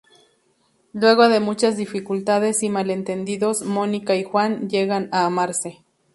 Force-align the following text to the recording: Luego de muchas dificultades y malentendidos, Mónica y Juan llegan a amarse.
Luego 0.93 1.29
de 1.29 1.39
muchas 1.39 1.77
dificultades 1.77 2.63
y 2.63 2.69
malentendidos, 2.69 3.61
Mónica 3.61 4.15
y 4.15 4.23
Juan 4.23 4.67
llegan 4.67 5.09
a 5.11 5.25
amarse. 5.27 5.77